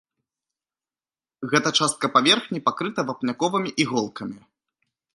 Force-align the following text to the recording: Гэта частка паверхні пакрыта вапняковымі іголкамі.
Гэта 1.51 1.69
частка 1.81 2.05
паверхні 2.15 2.59
пакрыта 2.71 3.01
вапняковымі 3.11 3.69
іголкамі. 3.87 4.39